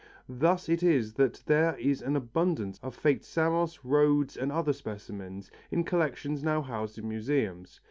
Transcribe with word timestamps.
Thus 0.27 0.67
it 0.67 0.81
is 0.81 1.13
that 1.13 1.43
there 1.45 1.77
is 1.77 2.01
an 2.01 2.15
abundance 2.15 2.79
of 2.81 2.95
faked 2.95 3.23
Samos, 3.23 3.85
Rhodes 3.85 4.35
and 4.35 4.51
other 4.51 4.73
specimens, 4.73 5.51
in 5.69 5.83
collections 5.83 6.41
now 6.43 6.63
housed 6.63 6.97
in 6.97 7.07
museums. 7.07 7.79